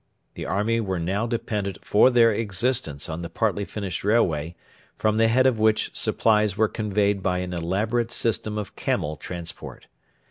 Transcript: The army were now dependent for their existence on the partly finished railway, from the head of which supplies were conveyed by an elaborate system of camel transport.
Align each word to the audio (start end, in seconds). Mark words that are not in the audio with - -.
The 0.33 0.47
army 0.47 0.79
were 0.81 0.97
now 0.97 1.27
dependent 1.27 1.85
for 1.85 2.09
their 2.09 2.31
existence 2.31 3.07
on 3.07 3.21
the 3.21 3.29
partly 3.29 3.65
finished 3.65 4.03
railway, 4.03 4.55
from 4.97 5.17
the 5.17 5.27
head 5.27 5.45
of 5.45 5.59
which 5.59 5.91
supplies 5.95 6.57
were 6.57 6.67
conveyed 6.67 7.21
by 7.21 7.37
an 7.37 7.53
elaborate 7.53 8.11
system 8.11 8.57
of 8.57 8.75
camel 8.75 9.15
transport. 9.15 9.85